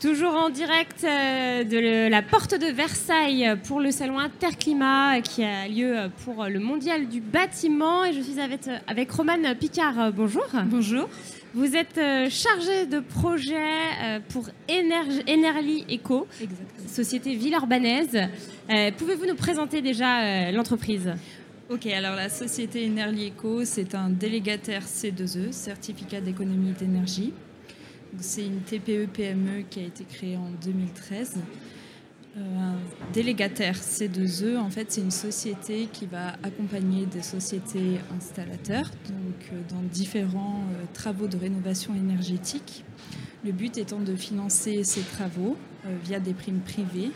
Toujours 0.00 0.34
en 0.34 0.50
direct 0.50 1.04
euh, 1.04 1.64
de 1.64 2.10
la 2.10 2.20
porte 2.20 2.54
de 2.54 2.66
Versailles 2.66 3.56
pour 3.64 3.80
le 3.80 3.90
salon 3.90 4.18
Interclimat 4.18 5.22
qui 5.22 5.42
a 5.42 5.66
lieu 5.68 6.10
pour 6.22 6.44
le 6.44 6.60
mondial 6.60 7.08
du 7.08 7.22
bâtiment. 7.22 8.04
Et 8.04 8.12
je 8.12 8.20
suis 8.20 8.38
avec, 8.38 8.60
avec 8.86 9.10
Romane 9.10 9.54
Picard. 9.54 10.12
Bonjour. 10.12 10.44
Bonjour. 10.66 11.08
Vous 11.54 11.74
êtes 11.76 11.96
euh, 11.96 12.28
chargé 12.28 12.84
de 12.84 13.00
projet 13.00 13.56
euh, 14.02 14.20
pour 14.28 14.50
Enerly 14.70 15.86
Eco, 15.90 16.26
société 16.86 17.34
villeurbanaise. 17.34 18.18
Pouvez-vous 18.98 19.26
nous 19.26 19.36
présenter 19.36 19.80
déjà 19.80 20.50
l'entreprise? 20.52 21.14
Ok, 21.70 21.86
alors 21.86 22.16
la 22.16 22.28
société 22.28 22.86
Enerly 22.86 23.28
Eco, 23.28 23.64
c'est 23.64 23.94
un 23.94 24.10
délégataire 24.10 24.82
C2E, 24.82 25.52
certificat 25.52 26.20
d'économie 26.20 26.72
d'énergie. 26.72 27.32
C'est 28.18 28.46
une 28.46 28.60
TPE-PME 28.60 29.64
qui 29.68 29.80
a 29.80 29.84
été 29.84 30.04
créée 30.04 30.36
en 30.36 30.50
2013. 30.64 31.38
Euh, 32.36 32.40
délégataire 33.14 33.76
C2E, 33.76 34.58
en 34.58 34.68
fait, 34.68 34.92
c'est 34.92 35.00
une 35.00 35.10
société 35.10 35.88
qui 35.92 36.06
va 36.06 36.34
accompagner 36.42 37.06
des 37.06 37.22
sociétés 37.22 37.98
installateurs 38.14 38.90
donc, 39.08 39.52
euh, 39.52 39.60
dans 39.70 39.82
différents 39.82 40.60
euh, 40.60 40.84
travaux 40.92 41.28
de 41.28 41.38
rénovation 41.38 41.94
énergétique. 41.94 42.84
Le 43.44 43.52
but 43.52 43.78
étant 43.78 44.00
de 44.00 44.14
financer 44.16 44.84
ces 44.84 45.02
travaux 45.02 45.56
via 46.04 46.18
des 46.18 46.34
primes 46.34 46.60
privées 46.60 47.12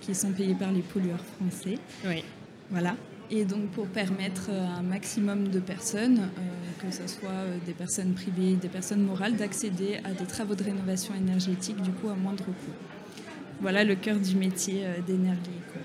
qui 0.00 0.12
sont 0.14 0.32
payées 0.32 0.56
par 0.56 0.72
les 0.72 0.82
pollueurs 0.82 1.24
français. 1.36 1.78
Oui. 2.04 2.24
Voilà 2.70 2.96
et 3.30 3.44
donc 3.44 3.68
pour 3.70 3.86
permettre 3.86 4.50
à 4.50 4.78
un 4.78 4.82
maximum 4.82 5.48
de 5.48 5.60
personnes, 5.60 6.18
euh, 6.38 6.67
que 6.78 6.90
ce 6.90 7.06
soit 7.06 7.28
euh, 7.30 7.56
des 7.66 7.72
personnes 7.72 8.14
privées, 8.14 8.56
des 8.56 8.68
personnes 8.68 9.02
morales, 9.02 9.36
d'accéder 9.36 9.98
à 10.04 10.12
des 10.12 10.24
travaux 10.24 10.54
de 10.54 10.64
rénovation 10.64 11.14
énergétique 11.14 11.80
du 11.82 11.90
coup 11.90 12.08
à 12.08 12.14
moindre 12.14 12.44
coût. 12.44 12.52
Voilà 13.60 13.82
le 13.82 13.96
cœur 13.96 14.18
du 14.18 14.36
métier 14.36 14.82
euh, 14.84 15.00
d'énergie. 15.06 15.40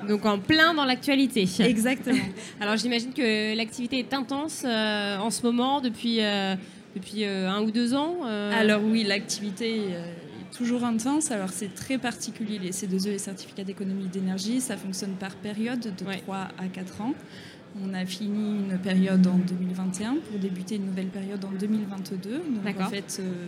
Donc 0.08 0.26
en 0.26 0.38
plein 0.38 0.74
dans 0.74 0.86
l'actualité. 0.86 1.48
Exactement. 1.60 2.18
Alors 2.62 2.78
j'imagine 2.78 3.14
que 3.14 3.56
l'activité 3.56 4.00
est 4.00 4.14
intense 4.14 4.64
en 4.66 5.30
ce 5.30 5.42
moment 5.44 5.82
depuis, 5.82 6.20
depuis 6.96 7.26
un 7.26 7.62
ou 7.62 7.72
deux 7.72 7.94
ans. 7.94 8.24
Alors 8.24 8.82
oui, 8.84 9.04
l'activité 9.04 9.82
toujours 10.54 10.84
intense. 10.84 11.32
Alors 11.32 11.50
c'est 11.50 11.74
très 11.74 11.98
particulier, 11.98 12.60
les 12.60 12.72
C2E, 12.72 13.12
les 13.12 13.18
certificats 13.18 13.64
d'économie 13.64 14.08
d'énergie, 14.08 14.62
ça 14.62 14.78
fonctionne 14.78 15.14
par 15.14 15.36
période 15.36 15.80
de 15.80 16.14
3 16.22 16.38
à 16.58 16.68
4 16.72 17.02
ans. 17.02 17.14
On 17.82 17.94
a 17.94 18.06
fini 18.06 18.60
une 18.60 18.78
période 18.78 19.26
en 19.26 19.38
2021 19.38 20.18
pour 20.30 20.40
débuter 20.40 20.76
une 20.76 20.86
nouvelle 20.86 21.08
période 21.08 21.44
en 21.44 21.52
2022. 21.52 22.32
Donc 22.64 22.80
en 22.80 22.90
fait, 22.90 23.18
euh, 23.20 23.48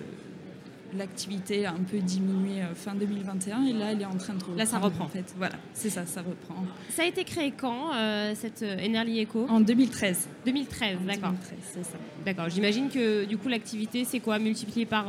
l'activité 0.97 1.65
a 1.65 1.71
un 1.71 1.83
peu 1.89 1.99
diminué 1.99 2.63
euh, 2.63 2.73
fin 2.73 2.95
2021 2.95 3.65
et 3.65 3.73
là, 3.73 3.91
elle 3.91 4.01
est 4.01 4.05
en 4.05 4.17
train 4.17 4.33
de 4.33 4.39
reprendre. 4.39 4.57
Là, 4.57 4.65
ça 4.65 4.79
reprend. 4.79 5.05
En 5.05 5.09
fait, 5.09 5.33
voilà, 5.37 5.55
c'est 5.73 5.91
ça, 5.91 6.07
ça 6.07 6.21
reprend. 6.21 6.55
Ça 6.89 7.03
a 7.03 7.05
été 7.05 7.23
créé 7.23 7.51
quand 7.51 7.93
euh, 7.93 8.33
cette 8.35 8.63
Enerly 8.63 9.23
Eco? 9.23 9.45
En 9.47 9.59
2013. 9.59 10.27
2013, 10.45 10.97
d'accord. 11.05 11.31
2013, 11.31 11.59
c'est 11.73 11.83
ça. 11.83 11.97
D'accord. 12.25 12.49
J'imagine 12.49 12.89
que 12.89 13.25
du 13.25 13.37
coup, 13.37 13.47
l'activité, 13.47 14.05
c'est 14.05 14.19
quoi? 14.19 14.39
Multiplié 14.39 14.85
par 14.87 15.07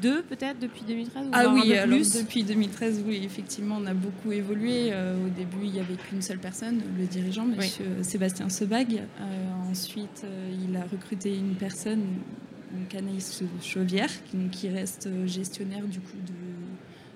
deux 0.00 0.22
peut-être 0.22 0.58
depuis 0.58 0.82
2013 0.86 1.28
Ah 1.32 1.48
oui, 1.48 1.74
alors 1.74 1.98
depuis 1.98 2.44
2013, 2.44 3.04
oui, 3.06 3.22
effectivement, 3.24 3.78
on 3.80 3.86
a 3.86 3.94
beaucoup 3.94 4.32
évolué. 4.32 4.90
Euh, 4.92 5.16
au 5.26 5.28
début, 5.28 5.64
il 5.64 5.72
n'y 5.72 5.80
avait 5.80 5.94
qu'une 5.94 6.22
seule 6.22 6.38
personne, 6.38 6.80
le 6.98 7.06
dirigeant, 7.06 7.44
Monsieur 7.44 7.86
Sébastien 8.02 8.48
Sebag. 8.48 9.02
Euh, 9.20 9.70
ensuite, 9.70 10.22
euh, 10.24 10.50
il 10.66 10.76
a 10.76 10.84
recruté 10.84 11.36
une 11.36 11.54
personne, 11.54 12.02
donc 12.72 12.94
Anaïs 12.94 13.42
Chauvière, 13.62 14.10
qui, 14.50 14.68
reste 14.68 15.08
gestionnaire 15.26 15.84
du 15.84 16.00
coup 16.00 16.16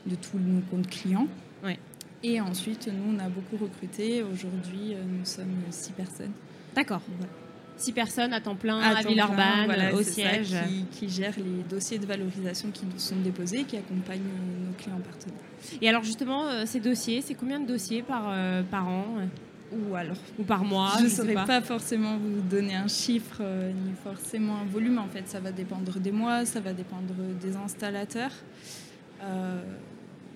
de, 0.07 0.11
de 0.11 0.17
tous 0.17 0.39
nos 0.39 0.61
comptes 0.71 0.89
clients. 0.89 1.29
Et 2.25 2.41
ensuite, 2.41 2.89
nous, 2.89 3.15
on 3.17 3.19
a 3.21 3.29
beaucoup 3.29 3.57
recruté. 3.57 4.25
Aujourd'hui, 4.25 4.97
nous 4.97 5.25
sommes 5.25 5.55
six 5.71 5.93
personnes. 5.93 6.33
D'accord 6.75 7.03
six 7.79 7.93
personnes 7.93 8.33
à 8.33 8.41
temps 8.41 8.57
plein 8.57 8.79
à, 8.81 9.03
Villeurbanne, 9.03 9.95
au 9.95 10.03
siège. 10.03 10.55
qui, 10.69 11.07
qui, 11.07 11.09
gèrent 11.09 11.37
les 11.39 11.63
dossiers 11.69 11.99
de 11.99 12.07
valorisation 12.07 12.71
qui 12.71 12.85
nous 12.87 12.99
sont 12.99 13.17
déposés, 13.17 13.65
qui 13.65 13.77
accompagnent 13.77 14.21
nos 14.67 14.73
clients 14.77 15.01
partenaires. 15.01 15.39
Et 15.81 15.89
alors 15.89 16.03
justement, 16.03 16.47
euh, 16.47 16.65
ces 16.67 16.81
dossiers, 16.81 17.23
c'est 17.23 17.35
combien 17.35 17.61
de 17.61 17.67
dossiers 17.67 18.03
par, 18.03 18.25
euh, 18.29 18.63
par 18.63 18.89
an 18.89 19.07
ou 19.71 19.95
alors 19.95 20.17
ou 20.39 20.45
par 20.45 20.65
mois 20.65 20.93
Je 20.99 21.05
ne 21.05 21.09
saurais 21.09 21.35
pas. 21.35 21.61
forcément 21.61 22.17
vous 22.17 22.41
donner 22.41 22.75
un 22.75 22.89
chiffre 22.89 23.39
euh, 23.41 23.71
ni 23.71 23.93
forcément 24.03 24.57
un 24.57 24.65
volume. 24.65 24.99
En 24.99 25.09
fait, 25.09 25.29
ça 25.29 25.41
va 25.41 25.53
dépendre 25.53 25.99
des 25.99 26.13
mois, 26.13 26.45
ça 26.45 26.61
va 26.61 26.73
dépendre 26.73 27.15
des 27.41 27.57
installateurs. 27.57 28.33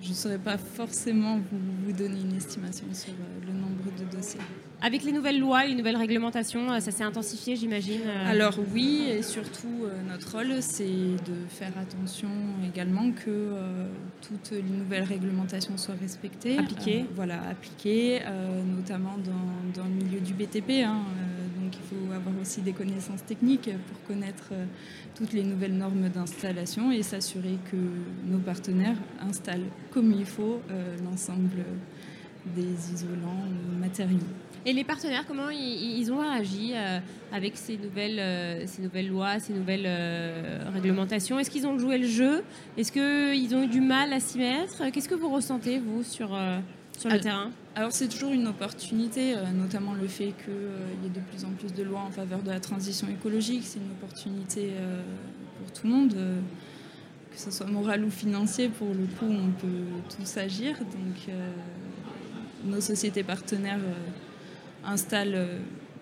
Je 0.03 0.09
ne 0.09 0.15
saurais 0.15 0.39
pas 0.39 0.59
forcément 0.59 1.37
vous, 1.37 1.59
vous, 1.87 1.93
donner 1.93 2.21
une 2.21 2.37
estimation 2.37 2.87
sur 2.93 3.13
le 3.47 3.53
nombre 3.53 3.85
de 3.99 4.17
dossiers. 4.17 4.41
Avec 4.85 5.05
les 5.05 5.13
nouvelles 5.13 5.39
lois, 5.39 5.65
les 5.65 5.77
nouvelles 5.77 5.97
réglementations, 5.97 6.73
euh, 6.73 6.81
ça 6.81 6.91
s'est 6.91 7.05
intensifié, 7.05 7.55
j'imagine 7.55 8.01
euh 8.05 8.31
Alors 8.31 8.59
oui, 8.75 9.05
et 9.09 9.23
surtout, 9.23 9.85
euh, 9.85 9.91
notre 10.11 10.33
rôle, 10.39 10.61
c'est 10.61 10.85
de 10.85 11.47
faire 11.49 11.73
attention 11.81 12.31
également 12.67 13.13
que 13.13 13.53
toutes 14.23 14.51
les 14.51 14.63
nouvelles 14.63 15.05
réglementations 15.05 15.77
soient 15.77 15.95
respectées. 16.01 16.59
Appliquées 16.59 17.05
Voilà, 17.15 17.41
appliquées, 17.49 18.23
notamment 18.77 19.17
dans, 19.75 19.84
le 19.84 20.05
milieu 20.05 20.21
du 20.21 20.34
BTP. 20.34 20.84
Hein, 20.84 21.03
avoir 22.12 22.34
aussi 22.41 22.61
des 22.61 22.73
connaissances 22.73 23.25
techniques 23.25 23.71
pour 23.89 24.06
connaître 24.06 24.53
toutes 25.15 25.33
les 25.33 25.45
nouvelles 25.45 25.77
normes 25.77 26.09
d'installation 26.09 26.93
et 26.93 27.03
s'assurer 27.03 27.59
que 27.71 27.77
nos 28.31 28.39
partenaires 28.39 28.97
installent 29.21 29.67
comme 29.91 30.12
il 30.12 30.27
faut 30.27 30.61
l'ensemble 31.05 31.65
des 32.55 32.93
isolants 32.93 33.45
matériaux. 33.81 34.19
Et 34.65 34.72
les 34.72 34.84
partenaires, 34.84 35.25
comment 35.27 35.51
ils, 35.51 36.12
ont 36.12 36.21
réagi 36.21 36.72
euh, 36.75 37.01
avec 37.33 37.56
ces 37.56 37.77
nouvelles, 37.77 38.21
euh, 38.21 38.67
ces 38.67 38.81
nouvelles 38.81 39.09
lois, 39.09 39.41
ces 39.41 39.53
nouvelles 39.53 39.87
euh, 39.87 40.61
réglementations? 40.72 41.39
Est-ce 41.41 41.51
qu'ils 41.51 41.67
ont 41.67 41.78
joué 41.78 41.99
le 41.99 42.06
jeu? 42.06 42.45
Est-ce 42.78 42.93
qu'ils 42.93 43.56
ont 43.56 43.65
eu 43.65 43.67
du 43.67 43.81
mal 43.81 44.12
à 44.12 44.21
s'y 44.21 44.39
mettre? 44.39 44.89
Qu'est-ce 44.93 45.09
que 45.09 45.17
vous 45.17 45.31
ressentez, 45.31 45.81
vous, 45.81 46.05
sur, 46.05 46.39
sur 46.98 47.10
le 47.10 47.20
terrain 47.20 47.50
Alors, 47.75 47.92
c'est 47.92 48.08
toujours 48.08 48.32
une 48.32 48.47
opportunité, 48.47 49.34
notamment 49.54 49.94
le 49.94 50.06
fait 50.06 50.32
qu'il 50.44 51.03
y 51.03 51.06
ait 51.06 51.10
de 51.10 51.20
plus 51.20 51.44
en 51.44 51.50
plus 51.50 51.72
de 51.72 51.82
lois 51.82 52.00
en 52.00 52.10
faveur 52.10 52.42
de 52.42 52.50
la 52.50 52.60
transition 52.60 53.08
écologique. 53.08 53.62
C'est 53.64 53.78
une 53.78 53.91
opportunité 53.92 54.70
pour 55.58 55.72
tout 55.72 55.86
le 55.86 55.92
monde 55.92 56.14
que 57.32 57.41
ce 57.41 57.50
soit 57.50 57.66
moral 57.66 58.04
ou 58.04 58.10
financier, 58.10 58.69
pour 58.69 58.88
le 58.88 59.06
coup, 59.19 59.25
on 59.26 59.50
peut 59.53 60.16
tous 60.16 60.36
agir. 60.36 60.76
Donc, 60.78 61.34
nos 62.64 62.80
sociétés 62.80 63.22
partenaires 63.22 63.80
installe 64.84 65.32
euh, 65.34 65.59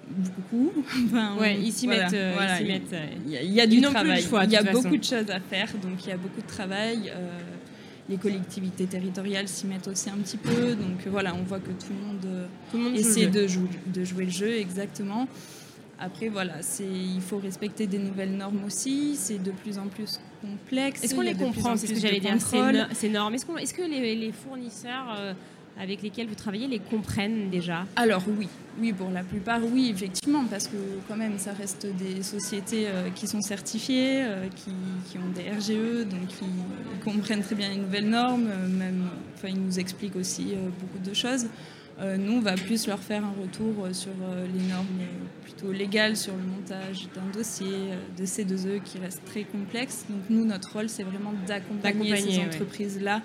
beaucoup. 0.08 0.72
enfin, 1.06 1.36
ouais, 1.38 1.58
ils 1.60 1.72
s'y 1.72 1.86
mettent. 1.86 2.12
Euh, 2.12 2.34
il 2.60 3.34
y, 3.34 3.60
a 3.60 3.66
du 3.66 3.80
travail. 3.80 4.24
il 4.44 4.50
y 4.50 4.56
a 4.56 4.62
beaucoup 4.62 4.96
de 4.96 5.04
choses 5.04 5.30
à 5.30 5.40
faire, 5.40 5.68
donc 5.82 6.04
il 6.04 6.08
y 6.08 6.12
a 6.12 6.16
beaucoup 6.16 6.40
de 6.40 6.46
travail. 6.46 7.12
Euh, 7.14 7.38
les 8.10 8.16
collectivités 8.16 8.86
territoriales 8.86 9.48
s'y 9.48 9.66
mettent 9.66 9.88
aussi 9.88 10.10
un 10.10 10.18
petit 10.18 10.36
peu. 10.36 10.74
Donc 10.74 11.06
voilà, 11.06 11.34
on 11.34 11.42
voit 11.42 11.60
que 11.60 11.70
tout 11.70 11.92
le 11.92 12.06
monde, 12.06 12.48
tout 12.70 12.76
le 12.76 12.82
monde 12.82 12.96
essaie 12.96 13.28
de, 13.28 13.46
de, 13.86 14.04
jouer 14.04 14.24
le 14.24 14.30
jeu, 14.30 14.58
exactement. 14.58 15.28
Après, 15.98 16.28
voilà, 16.28 16.54
il 16.80 17.20
faut 17.20 17.38
respecter 17.38 17.86
des 17.86 17.98
nouvelles 17.98 18.36
normes 18.36 18.64
aussi. 18.66 19.14
C'est 19.16 19.42
de 19.42 19.50
plus 19.50 19.78
en 19.78 19.86
plus 19.86 20.18
complexe. 20.40 21.04
Est-ce 21.04 21.14
qu'on 21.14 21.20
les 21.20 21.34
comprend? 21.34 21.76
C'est 21.76 21.86
ce 21.86 21.92
que 21.92 22.00
j'allais 22.00 22.20
dire. 22.20 22.36
C'est 22.92 23.06
énorme. 23.06 23.34
Est-ce 23.34 23.46
est 23.46 23.76
que 23.76 23.82
les, 23.82 24.16
les 24.16 24.32
fournisseurs 24.32 25.34
avec 25.78 26.02
lesquels 26.02 26.26
vous 26.26 26.34
travaillez 26.34 26.66
les 26.66 26.78
comprennent 26.78 27.50
déjà 27.50 27.86
Alors 27.96 28.22
oui, 28.38 28.48
oui 28.80 28.92
pour 28.92 29.10
la 29.10 29.22
plupart 29.22 29.60
oui 29.64 29.90
effectivement 29.90 30.44
parce 30.44 30.66
que 30.66 30.76
quand 31.08 31.16
même 31.16 31.38
ça 31.38 31.52
reste 31.52 31.86
des 31.98 32.22
sociétés 32.22 32.86
euh, 32.88 33.10
qui 33.10 33.26
sont 33.26 33.40
certifiées, 33.40 34.22
euh, 34.22 34.48
qui, 34.54 35.18
ont 35.18 35.30
des 35.34 35.50
RGE 35.50 36.06
donc 36.06 36.26
qui 36.28 36.44
comprennent 37.04 37.42
très 37.42 37.54
bien 37.54 37.70
les 37.70 37.76
nouvelles 37.76 38.08
normes, 38.08 38.48
euh, 38.50 38.68
même 38.68 39.08
enfin 39.34 39.48
ils 39.48 39.60
nous 39.60 39.78
expliquent 39.78 40.16
aussi 40.16 40.54
beaucoup 40.80 41.02
de 41.02 41.14
choses. 41.14 41.46
nous 42.18 42.34
on 42.34 42.40
va 42.40 42.54
plus 42.54 42.86
leur 42.86 43.00
faire 43.00 43.24
un 43.24 43.34
retour 43.40 43.88
sur 43.92 44.12
les 44.54 44.68
normes 44.68 44.86
plutôt 45.44 45.72
légales 45.72 46.16
sur 46.16 46.34
le 46.34 46.42
montage 46.42 47.08
d'un 47.14 47.30
dossier 47.32 47.90
de 48.18 48.24
C2E 48.24 48.82
qui 48.82 48.98
reste 48.98 49.22
très 49.24 49.44
complexe. 49.44 50.04
Donc 50.08 50.22
nous 50.28 50.44
notre 50.44 50.72
rôle 50.74 50.88
c'est 50.88 51.04
vraiment 51.04 51.32
d'accompagner 51.46 52.16
ces 52.16 52.38
entreprises 52.38 53.00
là. 53.00 53.22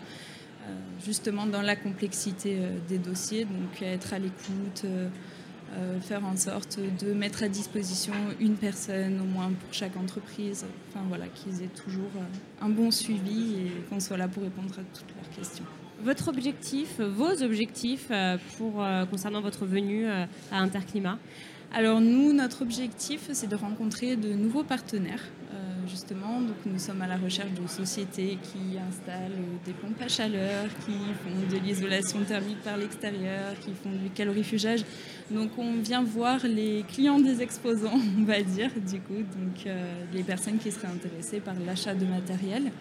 Justement 1.04 1.46
dans 1.46 1.62
la 1.62 1.76
complexité 1.76 2.58
euh, 2.60 2.78
des 2.88 2.98
dossiers, 2.98 3.46
donc 3.46 3.82
être 3.82 4.14
à 4.14 4.20
l'écoute, 4.20 4.84
euh, 4.86 5.10
faire 6.02 6.24
en 6.26 6.38
sorte 6.38 6.80
de 7.02 7.14
mettre 7.14 7.44
à 7.44 7.48
disposition 7.48 8.14
une 8.40 8.56
personne 8.56 9.20
au 9.20 9.26
moins 9.26 9.48
pour 9.48 9.74
chaque 9.74 9.98
entreprise, 9.98 10.66
enfin 10.90 11.04
voilà, 11.08 11.28
qu'ils 11.28 11.64
aient 11.64 11.76
toujours 11.84 12.12
un 12.62 12.70
bon 12.70 12.92
suivi 12.92 13.56
et 13.56 13.72
qu'on 13.90 14.00
soit 14.00 14.16
là 14.18 14.28
pour 14.28 14.44
répondre 14.44 14.74
à 14.74 14.84
toutes 14.98 15.14
leurs 15.16 15.30
questions. 15.36 15.66
votre 16.04 16.30
objectif, 16.30 17.02
vos 17.02 17.44
objectifs 17.44 18.10
pour, 18.58 18.86
concernant 19.10 19.42
votre 19.42 19.66
venue 19.66 20.08
à 20.08 20.28
Interclimat? 20.52 21.18
Alors 21.76 22.00
nous, 22.00 22.32
notre 22.32 22.62
objectif, 22.62 23.28
c'est 23.34 23.48
de 23.48 23.56
rencontrer 23.56 24.16
de 24.16 24.30
nouveaux 24.30 24.64
partenaires, 24.64 25.24
euh, 25.54 25.65
justement. 25.88 26.42
Donc 26.42 26.58
nous 26.66 26.80
sommes 26.80 27.02
à 27.02 27.08
la 27.08 27.18
recherche 27.18 27.52
de 27.52 27.68
sociétés 27.68 28.38
qui 28.42 28.78
installent 28.78 29.32
des 29.66 29.74
pompes 29.74 30.02
à 30.02 30.08
chaleur, 30.08 30.66
qui 30.86 30.94
font 31.24 31.56
de 31.56 31.58
l'isolation 31.64 32.20
thermique 32.24 32.62
par 32.64 32.78
l'extérieur, 32.78 33.60
qui 33.60 33.72
font 33.74 33.92
du 33.92 34.10
calorifugage. 34.10 34.82
Donc 35.32 35.52
on 35.58 35.76
vient 35.82 36.04
voir 36.04 36.40
les 36.46 36.84
clients 36.88 37.20
des 37.20 37.42
exposants, 37.42 38.00
on 38.20 38.24
va 38.24 38.42
dire, 38.42 38.72
du 38.76 39.00
coup, 39.00 39.18
donc 39.18 39.66
euh, 39.66 40.04
les 40.14 40.24
personnes 40.24 40.58
qui 40.58 40.72
seraient 40.72 40.88
intéressées 40.88 41.40
par 41.40 41.56
l'achat 41.66 41.94
de 41.94 42.06
matériel. 42.06 42.72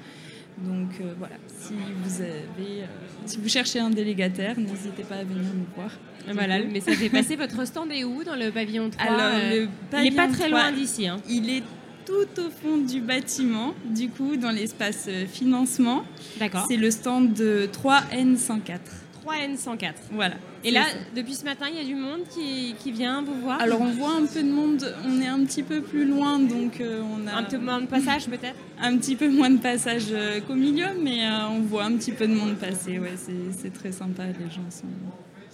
Donc 0.59 0.91
euh, 1.01 1.15
voilà, 1.19 1.35
si 1.49 1.75
vous, 1.75 2.23
avez, 2.23 2.83
euh, 2.83 2.87
si 3.27 3.39
vous 3.39 3.49
cherchez 3.49 3.81
un 3.81 3.91
délégataire, 3.91 4.59
n'hésitez 4.59 5.03
pas 5.03 5.17
à 5.17 5.25
venir 5.25 5.43
nous 5.53 5.67
voir. 5.75 5.91
Voilà, 6.33 6.59
le 6.59 6.67
message 6.67 7.03
est 7.03 7.11
passé. 7.11 7.37
Votre 7.37 7.67
stand 7.67 7.91
est 7.91 8.05
où 8.05 8.23
dans 8.23 8.37
le 8.37 8.51
pavillon 8.51 8.89
3 8.89 9.05
Alors, 9.05 9.35
euh, 9.35 9.67
Il 9.95 10.03
n'est 10.05 10.11
pas 10.13 10.29
très 10.29 10.49
loin 10.49 10.71
d'ici. 10.71 11.09
Hein. 11.09 11.17
Il 11.29 11.51
est 11.51 11.63
tout 12.07 12.41
au 12.41 12.51
fond 12.51 12.79
du 12.79 13.01
bâtiment, 13.01 13.75
du 13.85 14.09
coup, 14.09 14.37
dans 14.37 14.51
l'espace 14.51 15.09
financement. 15.33 16.05
D'accord. 16.39 16.67
C'est 16.69 16.77
le 16.77 16.91
stand 16.91 17.33
de 17.33 17.69
3N104. 17.73 18.79
3N104. 19.25 19.93
Voilà. 20.13 20.35
Et 20.65 20.71
là, 20.71 20.85
depuis 21.15 21.35
ce 21.35 21.45
matin, 21.45 21.67
il 21.71 21.77
y 21.77 21.81
a 21.81 21.85
du 21.85 21.95
monde 21.95 22.21
qui, 22.31 22.75
qui, 22.79 22.93
vient 22.93 23.23
vous 23.23 23.39
voir? 23.41 23.61
Alors, 23.61 23.81
on 23.81 23.91
voit 23.91 24.15
un 24.15 24.27
peu 24.27 24.43
de 24.43 24.51
monde. 24.51 24.95
On 25.07 25.21
est 25.21 25.27
un 25.27 25.45
petit 25.45 25.63
peu 25.63 25.83
plus 25.83 26.07
loin, 26.07 26.39
donc 26.39 26.81
euh, 26.81 27.03
on 27.03 27.27
a... 27.27 27.35
Un 27.35 27.43
peu 27.45 27.59
moins 27.59 27.81
de 27.81 27.87
passage, 27.87 28.27
peut-être? 28.27 28.57
Un 28.81 28.97
petit 28.97 29.15
peu 29.15 29.29
moins 29.29 29.51
de 29.51 29.59
passage 29.59 30.07
euh, 30.11 30.41
qu'au 30.41 30.55
milieu, 30.55 30.87
mais 31.01 31.25
euh, 31.25 31.49
on 31.51 31.61
voit 31.61 31.85
un 31.85 31.93
petit 31.93 32.11
peu 32.13 32.27
de 32.27 32.35
monde 32.35 32.57
passer. 32.57 32.99
Ouais, 32.99 33.15
c'est 33.17 33.73
très 33.73 33.93
sympa, 33.93 34.25
les 34.27 34.51
gens 34.51 34.69
sont... 34.69 34.87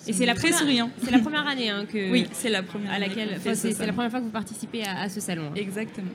Et 0.07 0.13
c'est 0.13 0.27
la 0.27 0.35
très 0.35 0.53
souriant. 0.53 0.91
C'est 1.03 1.11
la 1.11 1.19
première 1.19 1.47
année 1.47 1.71
hein, 1.71 1.85
que. 1.91 2.11
Oui, 2.11 2.27
c'est 2.33 2.49
la 2.49 2.63
première. 2.63 2.93
À 2.93 2.99
laquelle. 2.99 3.39
c'est 3.55 3.87
la 3.87 3.93
première 3.93 4.11
fois 4.11 4.21
que 4.21 4.25
vous 4.25 4.31
participez 4.31 4.83
à, 4.85 5.09
ce 5.09 5.21
salon. 5.21 5.45
Hein. 5.51 5.57
Exactement. 5.57 6.11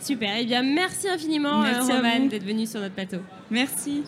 Super. 0.00 0.30
Eh 0.38 0.44
bien, 0.44 0.62
merci 0.62 1.08
infiniment, 1.08 1.62
Romane, 1.62 2.28
d'être 2.28 2.44
venue 2.44 2.66
sur 2.66 2.80
notre 2.80 2.94
plateau. 2.94 3.18
Merci. 3.50 4.02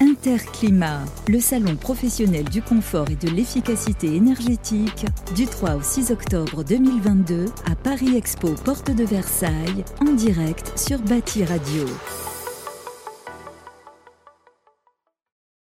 Interclimat, 0.00 1.04
le 1.28 1.40
salon 1.40 1.76
professionnel 1.76 2.44
du 2.44 2.62
confort 2.62 3.06
et 3.10 3.16
de 3.16 3.28
l'efficacité 3.28 4.14
énergétique, 4.14 5.06
du 5.34 5.46
3 5.46 5.76
au 5.76 5.82
6 5.82 6.10
octobre 6.10 6.64
2022 6.64 7.46
à 7.70 7.74
Paris 7.74 8.16
Expo, 8.16 8.54
porte 8.64 8.90
de 8.90 9.04
Versailles, 9.04 9.84
en 10.00 10.12
direct 10.12 10.72
sur 10.78 10.98
Bâti 11.00 11.44
Radio. 11.44 11.84